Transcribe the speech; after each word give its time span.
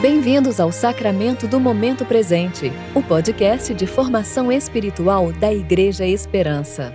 Bem-vindos 0.00 0.58
ao 0.58 0.72
Sacramento 0.72 1.46
do 1.46 1.60
Momento 1.60 2.06
Presente, 2.06 2.72
o 2.94 3.02
podcast 3.02 3.74
de 3.74 3.86
formação 3.86 4.50
espiritual 4.50 5.30
da 5.30 5.52
Igreja 5.52 6.06
Esperança. 6.06 6.94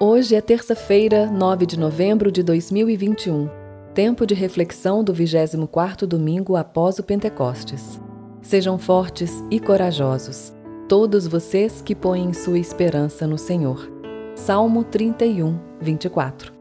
Hoje 0.00 0.34
é 0.34 0.40
terça-feira, 0.40 1.26
9 1.26 1.66
de 1.66 1.78
novembro 1.78 2.32
de 2.32 2.42
2021, 2.42 3.50
tempo 3.92 4.26
de 4.26 4.32
reflexão 4.32 5.04
do 5.04 5.12
24º 5.12 6.06
domingo 6.06 6.56
após 6.56 6.98
o 6.98 7.02
Pentecostes. 7.02 8.00
Sejam 8.40 8.78
fortes 8.78 9.44
e 9.50 9.60
corajosos 9.60 10.54
todos 10.92 11.26
vocês 11.26 11.80
que 11.80 11.94
põem 11.94 12.34
sua 12.34 12.58
esperança 12.58 13.26
no 13.26 13.38
Senhor. 13.38 13.90
Salmo 14.34 14.84
31, 14.84 15.58
24. 15.80 16.52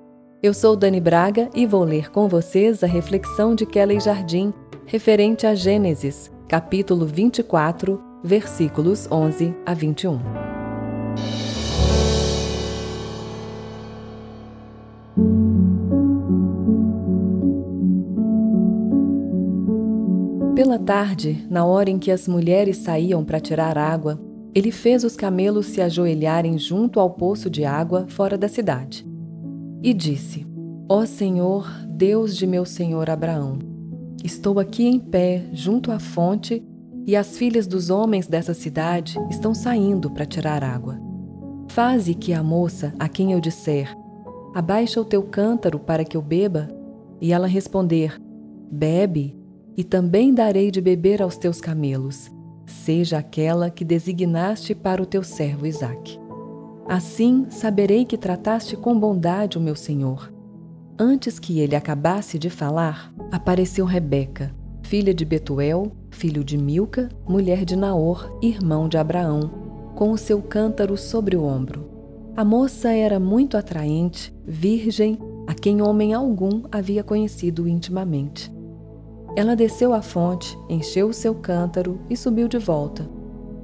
Eu 0.41 0.53
sou 0.53 0.73
Dani 0.73 1.01
Braga 1.01 1.49
e 1.53 1.65
vou 1.65 1.83
ler 1.83 2.09
com 2.09 2.29
vocês 2.29 2.81
a 2.81 2.87
reflexão 2.87 3.53
de 3.53 3.65
Kelly 3.65 3.99
Jardim 3.99 4.53
referente 4.85 5.45
a 5.45 5.53
Gênesis, 5.53 6.31
capítulo 6.47 7.05
24, 7.05 8.01
versículos 8.23 9.05
11 9.11 9.53
a 9.65 9.73
21. 9.73 10.50
Pela 20.61 20.77
tarde, 20.77 21.43
na 21.49 21.65
hora 21.65 21.89
em 21.89 21.97
que 21.97 22.11
as 22.11 22.27
mulheres 22.27 22.77
saíam 22.77 23.25
para 23.25 23.39
tirar 23.39 23.79
água, 23.79 24.21
ele 24.53 24.71
fez 24.71 25.03
os 25.03 25.15
camelos 25.15 25.65
se 25.65 25.81
ajoelharem 25.81 26.55
junto 26.59 26.99
ao 26.99 27.09
poço 27.09 27.49
de 27.49 27.65
água 27.65 28.05
fora 28.07 28.37
da 28.37 28.47
cidade. 28.47 29.03
E 29.81 29.91
disse: 29.91 30.45
Ó 30.87 31.03
Senhor, 31.03 31.67
Deus 31.87 32.37
de 32.37 32.45
meu 32.45 32.63
senhor 32.63 33.09
Abraão, 33.09 33.57
estou 34.23 34.59
aqui 34.59 34.85
em 34.85 34.99
pé 34.99 35.45
junto 35.51 35.91
à 35.91 35.97
fonte 35.97 36.63
e 37.07 37.15
as 37.15 37.39
filhas 37.39 37.65
dos 37.65 37.89
homens 37.89 38.27
dessa 38.27 38.53
cidade 38.53 39.17
estão 39.31 39.55
saindo 39.55 40.11
para 40.11 40.27
tirar 40.27 40.63
água. 40.63 41.01
Faze 41.69 42.13
que 42.13 42.33
a 42.33 42.43
moça 42.43 42.93
a 42.99 43.09
quem 43.09 43.31
eu 43.31 43.39
disser: 43.39 43.97
Abaixa 44.53 45.01
o 45.01 45.05
teu 45.05 45.23
cântaro 45.23 45.79
para 45.79 46.05
que 46.05 46.15
eu 46.15 46.21
beba, 46.21 46.67
e 47.19 47.33
ela 47.33 47.47
responder: 47.47 48.21
Bebe 48.71 49.40
e 49.75 49.83
também 49.83 50.33
darei 50.33 50.71
de 50.71 50.81
beber 50.81 51.21
aos 51.21 51.37
teus 51.37 51.61
camelos, 51.61 52.31
seja 52.65 53.17
aquela 53.17 53.69
que 53.69 53.85
designaste 53.85 54.75
para 54.75 55.01
o 55.01 55.05
teu 55.05 55.23
servo 55.23 55.65
Isaque. 55.65 56.19
Assim 56.87 57.45
saberei 57.49 58.05
que 58.05 58.17
trataste 58.17 58.75
com 58.75 58.99
bondade 58.99 59.57
o 59.57 59.61
meu 59.61 59.75
senhor. 59.75 60.33
Antes 60.99 61.39
que 61.39 61.59
ele 61.59 61.75
acabasse 61.75 62.37
de 62.37 62.49
falar, 62.49 63.13
apareceu 63.31 63.85
Rebeca, 63.85 64.53
filha 64.83 65.13
de 65.13 65.23
Betuel, 65.23 65.91
filho 66.09 66.43
de 66.43 66.57
Milca, 66.57 67.09
mulher 67.27 67.63
de 67.63 67.75
Naor, 67.75 68.37
irmão 68.41 68.89
de 68.89 68.97
Abraão, 68.97 69.49
com 69.95 70.11
o 70.11 70.17
seu 70.17 70.41
cântaro 70.41 70.97
sobre 70.97 71.35
o 71.35 71.43
ombro. 71.43 71.89
A 72.35 72.43
moça 72.43 72.91
era 72.91 73.19
muito 73.19 73.57
atraente, 73.57 74.33
virgem, 74.45 75.17
a 75.47 75.53
quem 75.53 75.81
homem 75.81 76.13
algum 76.13 76.63
havia 76.71 77.03
conhecido 77.03 77.67
intimamente. 77.67 78.51
Ela 79.35 79.55
desceu 79.55 79.93
à 79.93 80.01
fonte, 80.01 80.57
encheu 80.67 81.07
o 81.07 81.13
seu 81.13 81.33
cântaro 81.33 81.99
e 82.09 82.17
subiu 82.17 82.47
de 82.47 82.57
volta. 82.57 83.09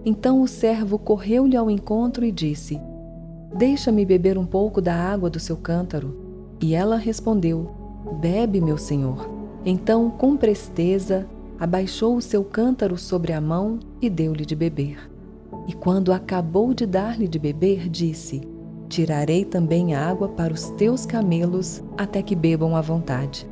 Então 0.05 0.41
o 0.41 0.47
servo 0.47 0.97
correu-lhe 0.97 1.57
ao 1.57 1.69
encontro 1.69 2.23
e 2.23 2.31
disse: 2.31 2.79
Deixa-me 3.53 4.05
beber 4.05 4.37
um 4.37 4.45
pouco 4.45 4.81
da 4.81 4.95
água 4.95 5.29
do 5.29 5.39
seu 5.39 5.57
cântaro. 5.57 6.17
E 6.61 6.73
ela 6.73 6.95
respondeu: 6.95 7.69
Bebe, 8.21 8.61
meu 8.61 8.77
senhor. 8.77 9.29
Então, 9.65 10.09
com 10.09 10.37
presteza, 10.37 11.27
abaixou 11.59 12.15
o 12.15 12.21
seu 12.21 12.43
cântaro 12.43 12.97
sobre 12.97 13.33
a 13.33 13.41
mão 13.41 13.79
e 14.01 14.09
deu-lhe 14.09 14.45
de 14.45 14.55
beber. 14.55 15.11
E 15.67 15.73
quando 15.73 16.13
acabou 16.13 16.73
de 16.73 16.85
dar-lhe 16.85 17.27
de 17.27 17.37
beber, 17.37 17.89
disse: 17.89 18.41
Tirarei 18.87 19.43
também 19.43 19.93
água 19.93 20.29
para 20.29 20.53
os 20.53 20.69
teus 20.71 21.05
camelos 21.05 21.83
até 21.97 22.21
que 22.21 22.35
bebam 22.35 22.75
à 22.75 22.81
vontade. 22.81 23.45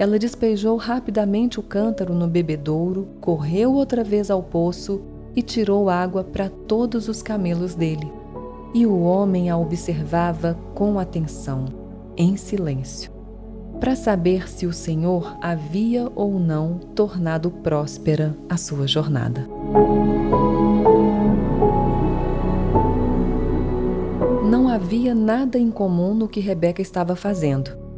Ela 0.00 0.18
despejou 0.18 0.78
rapidamente 0.78 1.60
o 1.60 1.62
cântaro 1.62 2.14
no 2.14 2.26
bebedouro, 2.26 3.06
correu 3.20 3.74
outra 3.74 4.02
vez 4.02 4.30
ao 4.30 4.42
poço 4.42 5.02
e 5.36 5.42
tirou 5.42 5.90
água 5.90 6.24
para 6.24 6.48
todos 6.48 7.06
os 7.06 7.20
camelos 7.20 7.74
dele. 7.74 8.10
E 8.72 8.86
o 8.86 8.98
homem 9.02 9.50
a 9.50 9.58
observava 9.58 10.58
com 10.74 10.98
atenção, 10.98 11.66
em 12.16 12.34
silêncio, 12.38 13.12
para 13.78 13.94
saber 13.94 14.48
se 14.48 14.64
o 14.64 14.72
Senhor 14.72 15.36
havia 15.38 16.10
ou 16.16 16.40
não 16.40 16.78
tornado 16.78 17.50
próspera 17.50 18.34
a 18.48 18.56
sua 18.56 18.86
jornada. 18.86 19.46
Não 24.48 24.66
havia 24.66 25.14
nada 25.14 25.58
em 25.58 25.70
comum 25.70 26.14
no 26.14 26.26
que 26.26 26.40
Rebeca 26.40 26.80
estava 26.80 27.14
fazendo. 27.14 27.89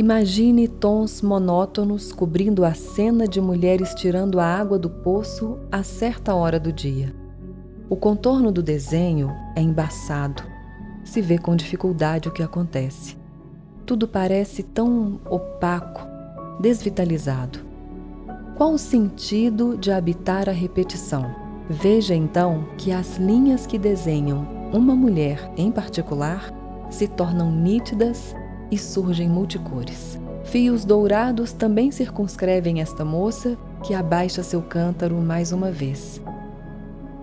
Imagine 0.00 0.66
tons 0.66 1.20
monótonos 1.20 2.10
cobrindo 2.10 2.64
a 2.64 2.72
cena 2.72 3.28
de 3.28 3.38
mulheres 3.38 3.92
tirando 3.92 4.40
a 4.40 4.46
água 4.46 4.78
do 4.78 4.88
poço 4.88 5.58
a 5.70 5.82
certa 5.82 6.34
hora 6.34 6.58
do 6.58 6.72
dia. 6.72 7.14
O 7.86 7.94
contorno 7.94 8.50
do 8.50 8.62
desenho 8.62 9.30
é 9.54 9.60
embaçado. 9.60 10.42
Se 11.04 11.20
vê 11.20 11.36
com 11.36 11.54
dificuldade 11.54 12.30
o 12.30 12.32
que 12.32 12.42
acontece. 12.42 13.18
Tudo 13.84 14.08
parece 14.08 14.62
tão 14.62 15.20
opaco, 15.28 16.00
desvitalizado. 16.58 17.58
Qual 18.56 18.72
o 18.72 18.78
sentido 18.78 19.76
de 19.76 19.92
habitar 19.92 20.48
a 20.48 20.52
repetição? 20.52 21.30
Veja 21.68 22.14
então 22.14 22.64
que 22.78 22.90
as 22.90 23.18
linhas 23.18 23.66
que 23.66 23.78
desenham 23.78 24.48
uma 24.72 24.96
mulher 24.96 25.52
em 25.58 25.70
particular 25.70 26.50
se 26.88 27.06
tornam 27.06 27.52
nítidas 27.52 28.34
e 28.70 28.78
surgem 28.78 29.28
multicores. 29.28 30.18
Fios 30.44 30.84
dourados 30.84 31.52
também 31.52 31.90
circunscrevem 31.90 32.80
esta 32.80 33.04
moça 33.04 33.56
que 33.82 33.94
abaixa 33.94 34.42
seu 34.42 34.62
cântaro 34.62 35.16
mais 35.16 35.52
uma 35.52 35.70
vez. 35.70 36.20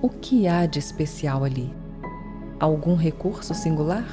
O 0.02 0.10
que 0.10 0.48
há 0.48 0.66
de 0.66 0.80
especial 0.80 1.44
ali? 1.44 1.74
Algum 2.60 2.96
recurso 2.96 3.54
singular? 3.54 4.06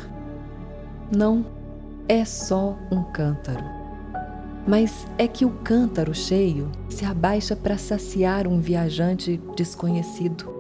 Não, 1.15 1.45
é 2.09 2.25
só 2.25 2.77
um 2.91 3.03
cântaro. 3.03 3.65
Mas 4.67 5.07
é 5.19 5.29
que 5.29 5.45
o 5.45 5.51
cântaro 5.51 6.15
cheio 6.15 6.71
se 6.89 7.05
abaixa 7.05 7.55
para 7.55 7.77
saciar 7.77 8.47
um 8.47 8.59
viajante 8.59 9.41
desconhecido. 9.55 10.53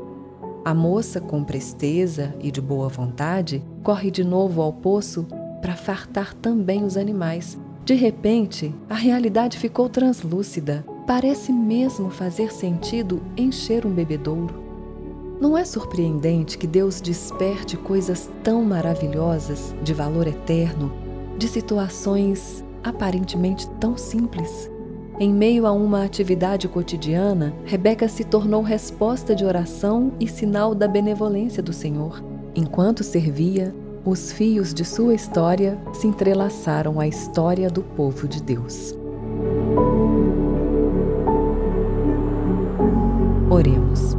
A 0.64 0.74
moça, 0.74 1.20
com 1.20 1.42
presteza 1.42 2.34
e 2.40 2.50
de 2.50 2.60
boa 2.60 2.88
vontade, 2.88 3.62
corre 3.82 4.10
de 4.10 4.22
novo 4.22 4.60
ao 4.62 4.72
poço 4.72 5.26
para 5.64 5.74
fartar 5.74 6.34
também 6.34 6.84
os 6.84 6.94
animais. 6.94 7.58
De 7.86 7.94
repente, 7.94 8.74
a 8.86 8.94
realidade 8.94 9.56
ficou 9.56 9.88
translúcida. 9.88 10.84
Parece 11.06 11.54
mesmo 11.54 12.10
fazer 12.10 12.52
sentido 12.52 13.22
encher 13.34 13.86
um 13.86 13.90
bebedouro. 13.90 14.62
Não 15.40 15.56
é 15.56 15.64
surpreendente 15.64 16.58
que 16.58 16.66
Deus 16.66 17.00
desperte 17.00 17.78
coisas 17.78 18.30
tão 18.42 18.62
maravilhosas, 18.62 19.74
de 19.82 19.94
valor 19.94 20.26
eterno, 20.26 20.92
de 21.38 21.48
situações 21.48 22.62
aparentemente 22.82 23.66
tão 23.80 23.96
simples? 23.96 24.70
Em 25.18 25.32
meio 25.32 25.66
a 25.66 25.72
uma 25.72 26.04
atividade 26.04 26.68
cotidiana, 26.68 27.54
Rebeca 27.64 28.06
se 28.06 28.22
tornou 28.22 28.60
resposta 28.60 29.34
de 29.34 29.46
oração 29.46 30.12
e 30.20 30.28
sinal 30.28 30.74
da 30.74 30.86
benevolência 30.86 31.62
do 31.62 31.72
Senhor. 31.72 32.22
Enquanto 32.54 33.02
servia, 33.02 33.74
os 34.04 34.30
fios 34.30 34.74
de 34.74 34.84
sua 34.84 35.14
história 35.14 35.80
se 35.94 36.06
entrelaçaram 36.06 37.00
à 37.00 37.08
história 37.08 37.70
do 37.70 37.82
povo 37.82 38.28
de 38.28 38.42
Deus. 38.42 38.94
Oremos. 43.48 44.14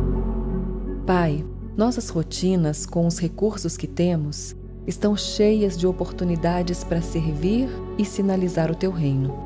Pai, 1.05 1.45
nossas 1.77 2.09
rotinas, 2.09 2.87
com 2.87 3.05
os 3.05 3.19
recursos 3.19 3.77
que 3.77 3.85
temos, 3.85 4.55
estão 4.87 5.15
cheias 5.15 5.77
de 5.77 5.85
oportunidades 5.85 6.83
para 6.83 7.01
servir 7.01 7.69
e 7.95 8.03
sinalizar 8.03 8.71
o 8.71 8.75
teu 8.75 8.89
reino. 8.89 9.37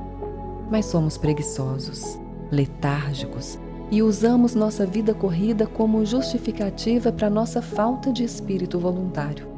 Mas 0.72 0.86
somos 0.86 1.18
preguiçosos, 1.18 2.18
letárgicos 2.50 3.60
e 3.92 4.02
usamos 4.02 4.56
nossa 4.56 4.86
vida 4.86 5.14
corrida 5.14 5.68
como 5.68 6.06
justificativa 6.06 7.12
para 7.12 7.30
nossa 7.30 7.62
falta 7.62 8.14
de 8.14 8.24
espírito 8.24 8.80
voluntário 8.80 9.49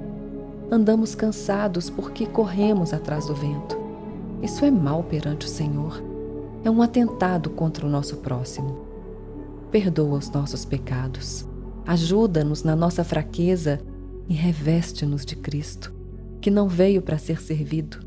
andamos 0.71 1.13
cansados 1.13 1.89
porque 1.89 2.25
corremos 2.25 2.93
atrás 2.93 3.27
do 3.27 3.35
vento. 3.35 3.77
Isso 4.41 4.63
é 4.63 4.71
mal 4.71 5.03
perante 5.03 5.45
o 5.45 5.49
Senhor. 5.49 6.01
É 6.63 6.71
um 6.71 6.81
atentado 6.81 7.49
contra 7.49 7.85
o 7.85 7.89
nosso 7.89 8.17
próximo. 8.17 8.85
Perdoa 9.69 10.17
os 10.17 10.29
nossos 10.31 10.63
pecados. 10.63 11.45
Ajuda-nos 11.85 12.63
na 12.63 12.75
nossa 12.75 13.03
fraqueza 13.03 13.81
e 14.29 14.33
reveste-nos 14.33 15.25
de 15.25 15.35
Cristo, 15.35 15.93
que 16.39 16.49
não 16.49 16.67
veio 16.67 17.01
para 17.01 17.17
ser 17.17 17.41
servido, 17.41 17.99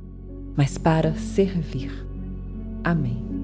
mas 0.56 0.78
para 0.78 1.14
servir. 1.14 2.06
Amém. 2.82 3.43